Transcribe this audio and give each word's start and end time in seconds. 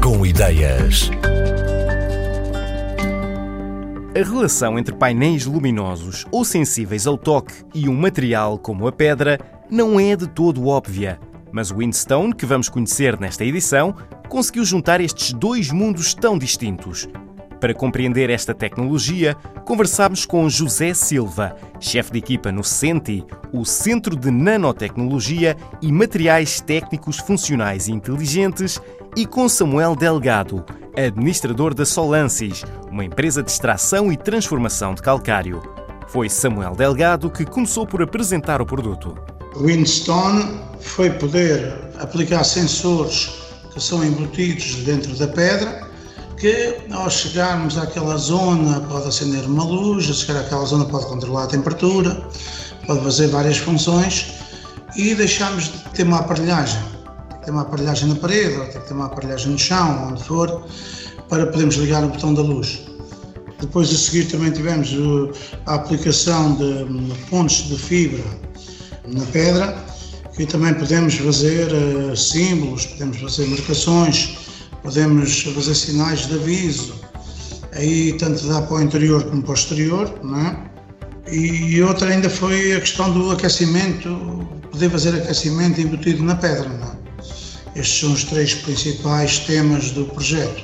Com 0.00 0.24
ideias. 0.24 1.10
A 4.14 4.22
relação 4.24 4.78
entre 4.78 4.94
painéis 4.94 5.44
luminosos 5.44 6.24
ou 6.30 6.44
sensíveis 6.44 7.04
ao 7.04 7.18
toque 7.18 7.52
e 7.74 7.88
um 7.88 7.94
material 7.96 8.58
como 8.58 8.86
a 8.86 8.92
pedra 8.92 9.40
não 9.68 9.98
é 9.98 10.14
de 10.14 10.28
todo 10.28 10.68
óbvia. 10.68 11.18
Mas 11.50 11.72
o 11.72 11.78
Windstone, 11.78 12.32
que 12.32 12.46
vamos 12.46 12.68
conhecer 12.68 13.18
nesta 13.18 13.44
edição, 13.44 13.92
conseguiu 14.28 14.64
juntar 14.64 15.00
estes 15.00 15.32
dois 15.32 15.72
mundos 15.72 16.14
tão 16.14 16.38
distintos. 16.38 17.08
Para 17.60 17.74
compreender 17.74 18.30
esta 18.30 18.54
tecnologia, 18.54 19.34
conversámos 19.64 20.26
com 20.26 20.48
José 20.48 20.94
Silva, 20.94 21.56
chefe 21.80 22.12
de 22.12 22.18
equipa 22.18 22.52
no 22.52 22.62
CENTI, 22.64 23.24
o 23.52 23.64
Centro 23.64 24.16
de 24.16 24.30
Nanotecnologia 24.30 25.56
e 25.80 25.92
Materiais 25.92 26.60
Técnicos 26.60 27.18
Funcionais 27.18 27.86
e 27.86 27.92
Inteligentes, 27.92 28.80
e 29.14 29.26
com 29.26 29.46
Samuel 29.48 29.94
Delgado, 29.94 30.64
administrador 30.96 31.74
da 31.74 31.84
Solancis, 31.84 32.64
uma 32.90 33.04
empresa 33.04 33.42
de 33.42 33.50
extração 33.50 34.10
e 34.10 34.16
transformação 34.16 34.94
de 34.94 35.02
calcário. 35.02 35.62
Foi 36.08 36.28
Samuel 36.28 36.74
Delgado 36.74 37.30
que 37.30 37.44
começou 37.44 37.86
por 37.86 38.02
apresentar 38.02 38.62
o 38.62 38.66
produto. 38.66 39.14
O 39.54 39.66
Windstone 39.66 40.60
foi 40.80 41.10
poder 41.10 41.74
aplicar 41.98 42.42
sensores 42.44 43.30
que 43.72 43.80
são 43.80 44.02
embutidos 44.02 44.76
dentro 44.76 45.14
da 45.16 45.28
pedra, 45.28 45.86
que 46.38 46.76
ao 46.90 47.10
chegarmos 47.10 47.76
àquela 47.76 48.16
zona 48.16 48.80
pode 48.80 49.08
acender 49.08 49.44
uma 49.44 49.64
luz, 49.64 50.10
a 50.10 50.14
chegar 50.14 50.40
àquela 50.40 50.64
zona 50.64 50.86
pode 50.86 51.06
controlar 51.06 51.44
a 51.44 51.48
temperatura, 51.48 52.26
pode 52.86 53.04
fazer 53.04 53.28
várias 53.28 53.58
funções 53.58 54.32
e 54.96 55.14
deixamos 55.14 55.64
de 55.64 55.78
ter 55.90 56.02
uma 56.04 56.20
aparelhagem. 56.20 56.91
Ter 57.44 57.50
uma 57.50 57.62
aparelhagem 57.62 58.08
na 58.08 58.14
parede, 58.16 58.56
ou 58.56 58.66
ter 58.66 58.92
uma 58.92 59.06
aparelhagem 59.06 59.52
no 59.52 59.58
chão, 59.58 60.08
onde 60.08 60.22
for, 60.24 60.64
para 61.28 61.46
podermos 61.46 61.76
ligar 61.76 62.04
o 62.04 62.08
botão 62.08 62.34
da 62.34 62.42
luz. 62.42 62.82
Depois 63.60 63.90
a 63.90 63.96
seguir 63.96 64.26
também 64.26 64.50
tivemos 64.50 64.92
a 65.66 65.74
aplicação 65.74 66.56
de 66.56 67.14
pontos 67.30 67.68
de 67.68 67.78
fibra 67.78 68.24
na 69.06 69.24
pedra, 69.26 69.76
que 70.36 70.46
também 70.46 70.74
podemos 70.74 71.14
fazer 71.14 71.68
uh, 71.72 72.16
símbolos, 72.16 72.86
podemos 72.86 73.18
fazer 73.18 73.46
marcações, 73.46 74.36
podemos 74.82 75.42
fazer 75.42 75.74
sinais 75.74 76.26
de 76.26 76.34
aviso, 76.34 76.94
aí 77.72 78.14
tanto 78.14 78.46
dá 78.46 78.62
para 78.62 78.76
o 78.76 78.82
interior 78.82 79.22
como 79.24 79.42
para 79.42 79.52
o 79.52 79.54
exterior, 79.54 80.12
não 80.22 80.40
é? 80.40 80.72
E 81.30 81.80
outra 81.82 82.10
ainda 82.10 82.28
foi 82.28 82.74
a 82.74 82.80
questão 82.80 83.12
do 83.12 83.30
aquecimento, 83.30 84.08
poder 84.70 84.90
fazer 84.90 85.14
aquecimento 85.14 85.80
embutido 85.80 86.22
na 86.22 86.34
pedra, 86.34 86.68
não 86.68 86.88
é? 86.88 87.01
Estes 87.74 88.00
são 88.00 88.12
os 88.12 88.24
três 88.24 88.54
principais 88.54 89.38
temas 89.38 89.92
do 89.92 90.04
projeto. 90.04 90.62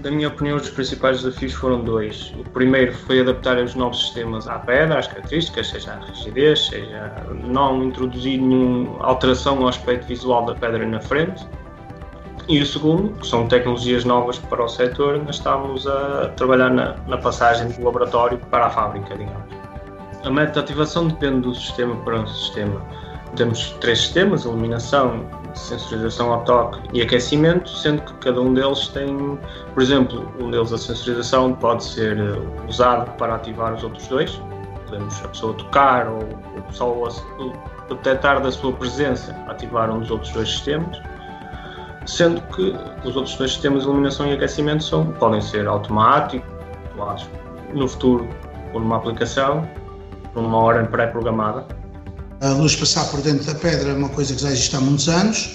Na 0.00 0.12
minha 0.12 0.28
opinião, 0.28 0.56
os 0.56 0.70
principais 0.70 1.20
desafios 1.20 1.52
foram 1.54 1.82
dois. 1.82 2.32
O 2.38 2.44
primeiro 2.50 2.94
foi 2.94 3.20
adaptar 3.20 3.58
os 3.58 3.74
novos 3.74 4.00
sistemas 4.04 4.46
à 4.46 4.60
pedra, 4.60 5.00
às 5.00 5.08
características, 5.08 5.68
seja 5.68 5.94
a 5.94 6.06
rigidez, 6.06 6.66
seja 6.66 7.12
não 7.42 7.82
introduzir 7.82 8.40
nenhuma 8.40 9.04
alteração 9.04 9.58
ao 9.58 9.68
aspecto 9.68 10.06
visual 10.06 10.44
da 10.44 10.54
pedra 10.54 10.86
na 10.86 11.00
frente. 11.00 11.44
E 12.48 12.60
o 12.60 12.66
segundo, 12.66 13.18
que 13.18 13.26
são 13.26 13.48
tecnologias 13.48 14.04
novas 14.04 14.38
para 14.38 14.62
o 14.62 14.68
setor, 14.68 15.18
nós 15.24 15.36
estamos 15.36 15.84
a 15.88 16.28
trabalhar 16.36 16.70
na, 16.70 16.94
na 17.08 17.18
passagem 17.18 17.66
do 17.72 17.84
laboratório 17.84 18.38
para 18.52 18.66
a 18.66 18.70
fábrica, 18.70 19.16
digamos. 19.16 19.52
A 20.22 20.30
método 20.30 20.52
de 20.52 20.58
ativação 20.60 21.08
depende 21.08 21.40
do 21.40 21.54
sistema 21.56 21.96
para 22.04 22.22
o 22.22 22.28
sistema. 22.28 22.80
Temos 23.34 23.70
três 23.80 23.98
sistemas, 23.98 24.44
iluminação, 24.44 25.28
sensorização 25.58 26.32
ao 26.32 26.44
toque 26.44 26.80
e 26.92 27.02
aquecimento, 27.02 27.68
sendo 27.68 28.02
que 28.02 28.12
cada 28.14 28.40
um 28.40 28.52
deles 28.54 28.88
tem, 28.88 29.38
por 29.74 29.82
exemplo, 29.82 30.32
um 30.38 30.50
deles 30.50 30.72
a 30.72 30.78
sensorização 30.78 31.52
pode 31.54 31.84
ser 31.84 32.18
eh, 32.18 32.66
usado 32.68 33.10
para 33.12 33.34
ativar 33.36 33.74
os 33.74 33.82
outros 33.82 34.06
dois, 34.08 34.40
podemos 34.86 35.24
a 35.24 35.28
pessoa 35.28 35.54
tocar 35.54 36.08
ou, 36.08 36.20
o 36.20 37.52
detectar 37.88 38.40
da 38.40 38.50
sua 38.50 38.72
presença 38.72 39.32
ativar 39.48 39.90
um 39.90 40.00
dos 40.00 40.10
outros 40.10 40.32
dois 40.32 40.48
sistemas, 40.48 41.00
sendo 42.04 42.40
que 42.54 42.74
os 43.04 43.16
outros 43.16 43.36
dois 43.36 43.52
sistemas 43.52 43.82
de 43.82 43.88
iluminação 43.88 44.26
e 44.26 44.32
aquecimento 44.32 44.84
são, 44.84 45.06
podem 45.12 45.40
ser 45.40 45.66
automáticos, 45.66 46.48
no 47.74 47.86
futuro 47.86 48.28
por 48.72 48.82
uma 48.82 48.96
aplicação, 48.96 49.68
por 50.32 50.42
uma 50.42 50.58
hora 50.58 50.84
pré-programada, 50.84 51.66
a 52.40 52.48
luz 52.50 52.76
passar 52.76 53.04
por 53.06 53.20
dentro 53.22 53.44
da 53.46 53.54
pedra 53.54 53.90
é 53.90 53.94
uma 53.94 54.08
coisa 54.08 54.34
que 54.34 54.42
já 54.42 54.50
existe 54.50 54.76
há 54.76 54.80
muitos 54.80 55.08
anos. 55.08 55.50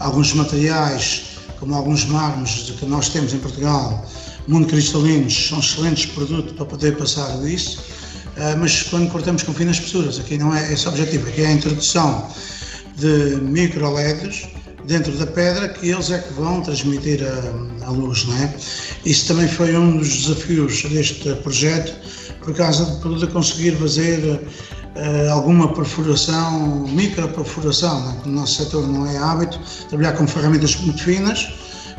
Alguns 0.00 0.32
materiais, 0.34 1.22
como 1.60 1.74
alguns 1.74 2.04
mármores 2.06 2.72
que 2.78 2.86
nós 2.86 3.08
temos 3.08 3.32
em 3.32 3.38
Portugal, 3.38 4.04
muito 4.48 4.68
cristalinos, 4.68 5.48
são 5.48 5.60
excelentes 5.60 6.06
produtos 6.06 6.52
para 6.52 6.66
poder 6.66 6.96
passar 6.96 7.30
isso. 7.46 7.82
Ah, 8.36 8.56
mas 8.58 8.82
quando 8.82 9.10
cortamos 9.10 9.42
com 9.44 9.54
finas 9.54 9.76
espessuras, 9.76 10.18
aqui 10.18 10.36
não 10.36 10.54
é 10.54 10.72
esse 10.72 10.88
objetivo, 10.88 11.28
aqui 11.28 11.42
é 11.42 11.46
a 11.46 11.52
introdução 11.52 12.28
de 12.96 13.36
micro 13.40 13.92
LEDs 13.92 14.48
dentro 14.86 15.12
da 15.12 15.26
pedra 15.26 15.68
que 15.68 15.88
eles 15.88 16.10
é 16.10 16.18
que 16.18 16.32
vão 16.34 16.60
transmitir 16.60 17.20
a, 17.22 17.86
a, 17.86 17.90
luz, 17.90 18.24
não 18.26 18.36
é? 18.36 18.54
Isso 19.04 19.28
também 19.28 19.48
foi 19.48 19.76
um 19.76 19.98
dos 19.98 20.24
desafios 20.24 20.82
deste 20.82 21.32
projeto, 21.36 21.94
por 22.42 22.54
causa 22.54 22.84
de 22.84 23.00
poder 23.00 23.28
conseguir 23.28 23.76
fazer 23.76 24.40
alguma 25.32 25.72
perfuração, 25.74 26.86
micro 26.88 27.28
perfuração, 27.28 28.00
né? 28.00 28.16
no 28.24 28.32
nosso 28.32 28.62
setor 28.62 28.86
não 28.86 29.06
é 29.06 29.16
hábito, 29.18 29.58
trabalhar 29.88 30.12
com 30.12 30.26
ferramentas 30.26 30.76
muito 30.76 31.02
finas 31.02 31.52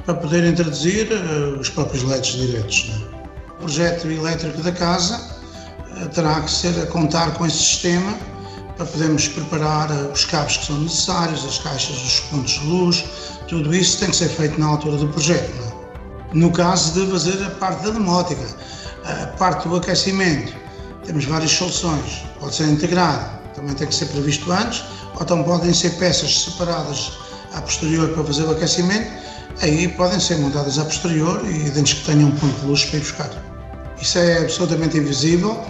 para 0.06 0.14
poder 0.14 0.46
introduzir 0.46 1.08
uh, 1.12 1.60
os 1.60 1.70
próprios 1.70 2.04
LEDs 2.04 2.34
diretos. 2.34 2.90
Né? 2.90 3.08
O 3.50 3.54
projeto 3.60 4.08
elétrico 4.08 4.62
da 4.62 4.72
casa 4.72 5.20
uh, 5.98 6.10
terá 6.10 6.40
que 6.42 6.52
ser 6.52 6.80
a 6.82 6.86
contar 6.86 7.34
com 7.34 7.46
esse 7.46 7.58
sistema 7.58 8.16
para 8.78 8.86
podermos 8.86 9.28
preparar 9.28 9.92
os 10.14 10.26
cabos 10.26 10.58
que 10.58 10.66
são 10.66 10.80
necessários, 10.80 11.44
as 11.46 11.58
caixas, 11.58 11.98
os 11.98 12.20
pontos 12.22 12.54
de 12.54 12.66
luz, 12.66 13.06
tudo 13.48 13.74
isso 13.74 14.00
tem 14.00 14.10
que 14.10 14.16
ser 14.16 14.30
feito 14.30 14.60
na 14.60 14.68
altura 14.68 14.98
do 14.98 15.08
projeto. 15.08 15.50
Né? 15.50 15.72
No 16.34 16.52
caso 16.52 16.94
de 16.94 17.12
fazer 17.12 17.44
a 17.44 17.50
parte 17.52 17.84
da 17.84 17.92
demótica, 17.92 18.46
a 19.06 19.28
parte 19.38 19.68
do 19.68 19.78
aquecimento, 19.78 20.54
temos 21.06 21.26
várias 21.26 21.52
soluções. 21.52 22.24
Pode 22.40 22.56
ser 22.56 22.68
integrado, 22.68 23.40
também 23.56 23.74
tem 23.76 23.88
que 23.88 23.96
ser 23.96 24.08
previsto 24.08 24.52
antes, 24.52 24.84
ou 25.16 25.22
então 25.22 25.44
podem 25.44 25.74
ser 25.74 25.92
peças 25.92 26.44
separadas 26.44 27.14
a 27.54 27.62
posterior 27.62 28.10
para 28.10 28.24
fazer 28.24 28.44
o 28.44 28.52
aquecimento, 28.52 29.10
aí 29.62 29.88
podem 29.88 30.20
ser 30.20 30.38
montadas 30.38 30.78
a 30.78 30.86
posterior 30.86 31.42
e 31.46 31.70
dentes 31.70 31.94
que 32.00 32.06
tenham 32.06 32.30
um 32.30 32.32
ponto 32.32 32.60
de 32.60 32.66
luz 32.66 32.86
para 32.86 32.98
ir 32.98 33.02
buscar. 33.02 33.30
Isso 34.02 34.18
é 34.18 34.40
absolutamente 34.40 34.98
invisível. 34.98 35.64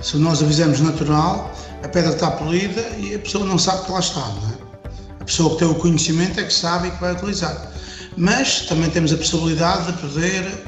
Se 0.00 0.16
nós 0.16 0.42
a 0.42 0.46
fizermos 0.46 0.80
natural, 0.80 1.52
a 1.82 1.88
pedra 1.88 2.12
está 2.12 2.30
polida 2.30 2.80
e 2.98 3.14
a 3.14 3.18
pessoa 3.18 3.44
não 3.44 3.58
sabe 3.58 3.84
que 3.84 3.92
lá 3.92 4.00
está. 4.00 4.20
É? 4.20 4.90
A 5.20 5.24
pessoa 5.24 5.50
que 5.50 5.58
tem 5.58 5.68
o 5.68 5.74
conhecimento 5.74 6.40
é 6.40 6.44
que 6.44 6.52
sabe 6.52 6.88
e 6.88 6.90
que 6.92 7.00
vai 7.00 7.12
utilizar. 7.12 7.70
Mas 8.16 8.62
também 8.62 8.88
temos 8.90 9.12
a 9.12 9.16
possibilidade 9.16 9.92
de 9.92 9.98
poder 9.98 10.64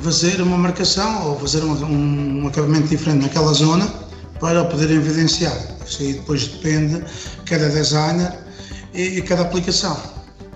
fazer 0.00 0.40
uma 0.40 0.56
marcação 0.56 1.28
ou 1.28 1.38
fazer 1.40 1.62
um, 1.62 2.42
um 2.42 2.48
acabamento 2.48 2.88
diferente 2.88 3.22
naquela 3.22 3.52
zona 3.52 3.88
para 4.40 4.64
poder 4.64 4.90
evidenciar. 4.90 5.56
Isso 5.86 6.02
aí 6.02 6.12
depois 6.14 6.46
depende 6.46 6.96
de 7.00 7.04
cada 7.44 7.68
designer 7.68 8.32
e, 8.92 9.18
e 9.18 9.22
cada 9.22 9.42
aplicação. 9.42 9.96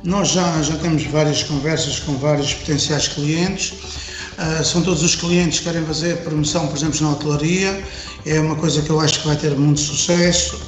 Nós 0.05 0.29
já, 0.29 0.63
já 0.63 0.77
temos 0.77 1.05
várias 1.05 1.43
conversas 1.43 1.99
com 2.01 2.17
vários 2.19 2.55
potenciais 2.55 3.09
clientes. 3.09 3.73
Uh, 3.73 4.65
são 4.65 4.83
todos 4.83 5.03
os 5.03 5.17
clientes 5.17 5.59
que 5.59 5.65
querem 5.65 5.85
fazer 5.85 6.19
promoção, 6.19 6.69
por 6.69 6.77
exemplo, 6.77 7.01
na 7.03 7.11
hotelaria. 7.11 7.83
É 8.25 8.39
uma 8.41 8.55
coisa 8.55 8.81
que 8.81 8.91
eu 8.91 9.01
acho 9.01 9.21
que 9.21 9.27
vai 9.27 9.37
ter 9.37 9.51
muito 9.57 9.81
sucesso, 9.81 10.61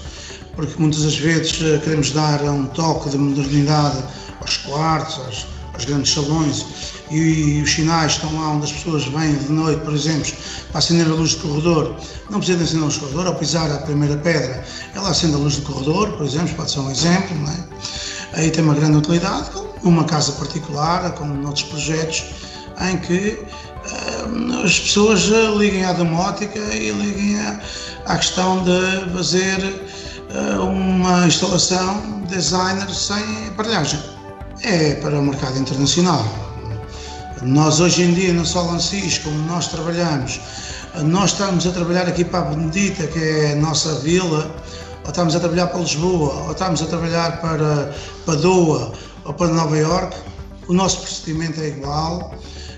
porque 0.57 0.75
muitas 0.79 1.05
das 1.05 1.17
vezes 1.17 1.53
uh, 1.61 1.79
queremos 1.81 2.11
dar 2.11 2.43
um 2.43 2.67
toque 2.67 3.11
de 3.11 3.19
modernidade 3.19 4.03
aos 4.41 4.57
quartos, 4.59 5.19
aos, 5.19 5.47
aos 5.81 5.85
grandes 5.85 6.13
salões 6.13 6.67
e 7.11 7.61
os 7.63 7.73
sinais 7.73 8.13
estão 8.13 8.33
lá 8.39 8.51
onde 8.51 8.65
as 8.65 8.73
pessoas 8.73 9.05
vêm 9.05 9.35
de 9.35 9.51
noite, 9.51 9.81
por 9.83 9.95
exemplo, 9.95 10.31
para 10.71 10.79
acender 10.79 11.07
a 11.07 11.15
luz 11.15 11.35
do 11.35 11.49
corredor, 11.49 11.97
não 12.29 12.39
precisa 12.39 12.59
de 12.59 12.65
acender 12.65 12.83
a 12.83 12.85
luz 12.85 12.95
do 12.97 13.01
corredor, 13.01 13.27
ao 13.27 13.35
pisar 13.35 13.71
a 13.71 13.79
primeira 13.79 14.17
pedra, 14.19 14.65
ela 14.95 15.11
acende 15.11 15.35
a 15.35 15.39
luz 15.39 15.57
do 15.57 15.63
corredor, 15.63 16.13
por 16.13 16.27
exemplo, 16.27 16.55
pode 16.55 16.71
ser 16.71 16.81
um 16.81 16.91
exemplo, 16.91 17.37
não 17.37 17.51
é? 17.51 17.57
Aí 18.35 18.51
tem 18.51 18.63
uma 18.63 18.75
grande 18.75 18.99
utilidade, 18.99 19.51
numa 19.83 20.05
casa 20.05 20.33
particular, 20.33 21.11
como 21.13 21.35
noutros 21.35 21.65
projetos, 21.65 22.25
em 22.81 22.97
que 22.99 23.43
uh, 23.43 24.65
as 24.65 24.79
pessoas 24.79 25.23
liguem 25.57 25.85
à 25.85 25.93
domótica 25.93 26.59
e 26.59 26.91
liguem 26.91 27.41
à, 27.41 27.61
à 28.07 28.17
questão 28.17 28.63
de 28.63 29.13
fazer 29.13 29.59
uh, 30.31 30.63
uma 30.63 31.27
instalação 31.27 32.23
designer 32.29 32.89
sem 32.95 33.49
aparelhagem. 33.49 34.20
É 34.63 34.95
para 34.97 35.19
o 35.19 35.23
mercado 35.23 35.59
internacional. 35.59 36.23
Nós 37.41 37.81
hoje 37.81 38.03
em 38.03 38.13
dia 38.13 38.33
no 38.35 38.45
Solancis, 38.45 39.19
como 39.19 39.39
nós 39.47 39.69
trabalhamos, 39.69 40.39
nós 41.03 41.33
estamos 41.33 41.67
a 41.67 41.71
trabalhar 41.71 42.07
aqui 42.07 42.25
para 42.25 42.41
a 42.41 42.43
Benedita, 42.43 43.07
que 43.07 43.19
é 43.19 43.53
a 43.53 43.57
nossa 43.57 43.95
vila, 44.01 44.55
ou 45.03 45.09
estamos 45.09 45.35
a 45.35 45.41
trabalhar 45.41 45.69
para 45.69 45.81
Lisboa, 45.81 46.35
ou 46.45 46.53
estamos 46.53 46.83
a 46.83 46.87
trabalhar 46.87 47.41
para 47.41 47.95
Padua 48.27 48.93
ou 49.25 49.33
para 49.33 49.49
Nova 49.49 49.79
York, 49.79 50.15
o 50.69 50.75
nosso 50.75 51.01
procedimento 51.01 51.59
é 51.59 51.69
igual, 51.69 52.35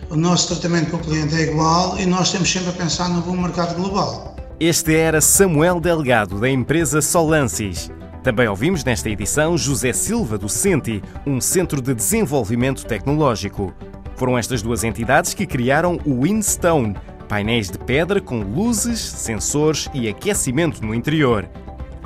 o 0.09 0.17
nosso 0.17 0.55
tratamento 0.55 0.93
com 0.93 0.99
o 0.99 1.01
cliente 1.01 1.35
é 1.35 1.43
igual 1.43 1.99
e 1.99 2.07
nós 2.07 2.31
temos 2.31 2.51
sempre 2.51 2.69
a 2.69 2.73
pensar 2.73 3.09
no 3.09 3.23
bom 3.23 3.37
mercado 3.37 3.75
global. 3.75 4.37
Este 4.61 4.95
era 4.95 5.21
Samuel 5.21 5.81
Delgado, 5.81 6.39
da 6.39 6.49
empresa 6.49 7.03
Solancis. 7.03 7.91
Também 8.23 8.47
ouvimos 8.47 8.85
nesta 8.85 9.11
edição 9.11 9.59
José 9.59 9.93
Silva, 9.93 10.39
do 10.39 10.49
CENTI, 10.49 11.03
um 11.27 11.41
centro 11.41 11.83
de 11.83 11.93
desenvolvimento 11.93 12.87
tecnológico. 12.87 13.75
Foram 14.15 14.39
estas 14.39 14.63
duas 14.63 14.85
entidades 14.85 15.35
que 15.35 15.45
criaram 15.45 15.99
o 16.05 16.23
Winstone, 16.23 16.95
painéis 17.29 17.69
de 17.69 17.79
pedra 17.79 18.21
com 18.21 18.41
luzes, 18.41 19.01
sensores 19.01 19.91
e 19.93 20.09
aquecimento 20.09 20.85
no 20.87 20.95
interior. 20.95 21.49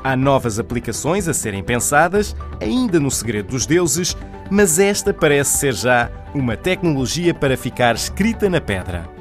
Há 0.03 0.17
novas 0.17 0.59
aplicações 0.59 1.29
a 1.29 1.35
serem 1.35 1.63
pensadas, 1.63 2.35
ainda 2.63 2.99
no 2.99 3.11
segredo 3.11 3.49
dos 3.49 3.67
deuses, 3.67 4.17
mas 4.51 4.79
esta 4.79 5.13
parece 5.13 5.59
ser 5.59 5.75
já 5.75 6.11
uma 6.35 6.57
tecnologia 6.57 7.35
para 7.35 7.59
ficar 7.59 7.95
escrita 7.95 8.49
na 8.49 8.61
pedra. 8.61 9.16